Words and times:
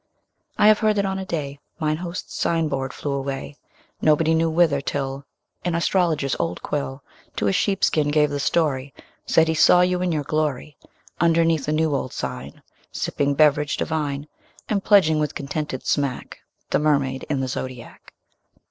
I 0.57 0.67
have 0.67 0.79
heard 0.79 0.95
that 0.95 1.05
on 1.05 1.19
a 1.19 1.27
day 1.27 1.59
Mine 1.79 1.97
host's 1.97 2.33
sign 2.33 2.67
board 2.69 2.91
flew 2.91 3.11
away, 3.11 3.55
Nobody 4.01 4.33
knew 4.33 4.49
whither, 4.49 4.81
till 4.81 5.27
An 5.63 5.75
astrologer's 5.75 6.35
old 6.39 6.63
quill 6.63 7.03
To 7.35 7.45
a 7.45 7.51
sheepskin 7.53 8.07
gave 8.09 8.31
the 8.31 8.39
story, 8.39 8.95
Said 9.27 9.47
he 9.47 9.53
saw 9.53 9.81
you 9.81 10.01
in 10.01 10.11
your 10.11 10.23
glory, 10.23 10.75
Underneath 11.19 11.67
a 11.67 11.71
new 11.71 11.93
old 11.95 12.13
sign 12.13 12.63
Sipping 12.91 13.35
beverage 13.35 13.77
divine, 13.77 14.21
20 14.65 14.65
And 14.69 14.83
pledging 14.83 15.19
with 15.19 15.35
contented 15.35 15.85
smack 15.85 16.39
The 16.71 16.79
Mermaid 16.79 17.27
in 17.29 17.39
the 17.41 17.47
Zodiac. 17.47 18.11